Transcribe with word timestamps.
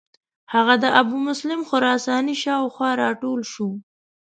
هغه 0.53 0.75
د 0.83 0.85
ابومسلم 1.01 1.61
خراساني 1.69 2.35
شاو 2.43 2.65
خوا 2.75 2.91
را 3.01 3.09
ټول 3.21 3.39
شو. 3.53 3.69